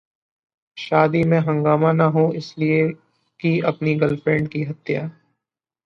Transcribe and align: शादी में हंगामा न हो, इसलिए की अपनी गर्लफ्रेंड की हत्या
शादी 0.77 1.23
में 1.23 1.37
हंगामा 1.39 1.91
न 1.91 2.01
हो, 2.01 2.31
इसलिए 2.33 2.87
की 3.39 3.59
अपनी 3.65 3.95
गर्लफ्रेंड 3.95 4.47
की 4.49 4.63
हत्या 4.63 5.09